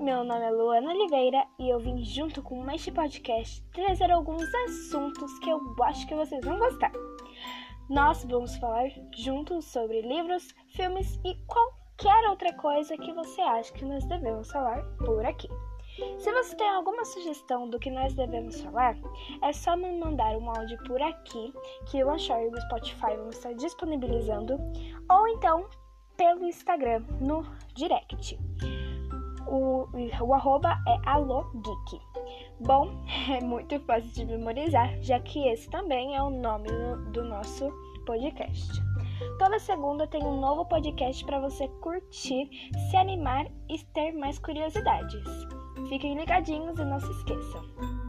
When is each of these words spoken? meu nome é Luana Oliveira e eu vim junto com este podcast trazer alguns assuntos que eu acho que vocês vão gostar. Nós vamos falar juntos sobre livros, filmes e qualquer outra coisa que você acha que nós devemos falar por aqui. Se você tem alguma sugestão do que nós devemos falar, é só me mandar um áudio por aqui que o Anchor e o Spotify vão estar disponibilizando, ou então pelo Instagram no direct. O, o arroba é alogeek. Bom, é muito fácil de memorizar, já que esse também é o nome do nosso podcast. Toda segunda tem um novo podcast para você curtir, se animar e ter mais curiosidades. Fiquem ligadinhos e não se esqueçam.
meu 0.00 0.24
nome 0.24 0.46
é 0.46 0.50
Luana 0.50 0.92
Oliveira 0.92 1.46
e 1.58 1.68
eu 1.68 1.78
vim 1.78 2.02
junto 2.02 2.42
com 2.42 2.70
este 2.70 2.90
podcast 2.90 3.62
trazer 3.70 4.10
alguns 4.10 4.48
assuntos 4.66 5.38
que 5.40 5.50
eu 5.50 5.60
acho 5.82 6.06
que 6.06 6.14
vocês 6.14 6.42
vão 6.42 6.58
gostar. 6.58 6.90
Nós 7.86 8.24
vamos 8.24 8.56
falar 8.56 8.88
juntos 9.14 9.66
sobre 9.66 10.00
livros, 10.00 10.54
filmes 10.68 11.20
e 11.22 11.34
qualquer 11.46 12.30
outra 12.30 12.50
coisa 12.54 12.96
que 12.96 13.12
você 13.12 13.42
acha 13.42 13.74
que 13.74 13.84
nós 13.84 14.02
devemos 14.06 14.50
falar 14.50 14.82
por 15.04 15.22
aqui. 15.26 15.48
Se 16.18 16.32
você 16.32 16.56
tem 16.56 16.68
alguma 16.70 17.04
sugestão 17.04 17.68
do 17.68 17.78
que 17.78 17.90
nós 17.90 18.14
devemos 18.14 18.58
falar, 18.62 18.96
é 19.42 19.52
só 19.52 19.76
me 19.76 19.92
mandar 19.98 20.34
um 20.38 20.48
áudio 20.48 20.78
por 20.84 21.02
aqui 21.02 21.52
que 21.90 22.02
o 22.02 22.08
Anchor 22.08 22.40
e 22.40 22.48
o 22.48 22.60
Spotify 22.62 23.16
vão 23.18 23.28
estar 23.28 23.52
disponibilizando, 23.52 24.58
ou 25.10 25.28
então 25.28 25.68
pelo 26.16 26.46
Instagram 26.46 27.04
no 27.20 27.44
direct. 27.74 28.38
O, 29.50 29.88
o 30.22 30.34
arroba 30.34 30.78
é 30.86 31.08
alogeek. 31.08 32.00
Bom, 32.60 33.04
é 33.28 33.42
muito 33.44 33.80
fácil 33.80 34.10
de 34.12 34.24
memorizar, 34.24 34.96
já 35.02 35.18
que 35.20 35.48
esse 35.48 35.68
também 35.68 36.14
é 36.14 36.22
o 36.22 36.30
nome 36.30 36.68
do 37.12 37.24
nosso 37.24 37.68
podcast. 38.06 38.80
Toda 39.38 39.58
segunda 39.58 40.06
tem 40.06 40.22
um 40.22 40.40
novo 40.40 40.64
podcast 40.66 41.24
para 41.24 41.40
você 41.40 41.68
curtir, 41.80 42.48
se 42.90 42.96
animar 42.96 43.46
e 43.68 43.78
ter 43.92 44.12
mais 44.12 44.38
curiosidades. 44.38 45.24
Fiquem 45.88 46.16
ligadinhos 46.16 46.78
e 46.78 46.84
não 46.84 47.00
se 47.00 47.10
esqueçam. 47.10 47.99